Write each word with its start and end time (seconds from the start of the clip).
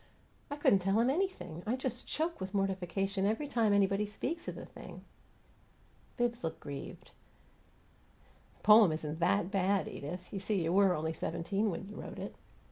"I 0.49 0.55
couldn't 0.55 0.79
tell 0.79 0.99
'em 0.99 1.11
anything! 1.11 1.61
I 1.67 1.75
just 1.75 2.07
choke 2.07 2.41
with 2.41 2.55
mortification 2.55 3.27
every 3.27 3.47
time 3.47 3.71
anybody 3.71 4.07
speaks 4.07 4.47
of 4.47 4.55
the 4.55 4.65
thing." 4.65 5.03
Bibbs 6.17 6.43
looked 6.43 6.59
grieved. 6.59 7.11
"The 8.57 8.63
poem 8.63 8.91
isn't 8.93 9.19
THAT 9.19 9.51
bad, 9.51 9.87
Edith. 9.87 10.33
You 10.33 10.39
see, 10.39 10.63
you 10.63 10.73
were 10.73 10.95
only 10.95 11.13
seventeen 11.13 11.69
when 11.69 11.87
you 11.87 11.95
wrote 12.01 12.17
it." 12.17 12.35